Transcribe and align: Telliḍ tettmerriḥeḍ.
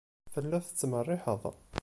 Telliḍ 0.33 0.63
tettmerriḥeḍ. 0.65 1.43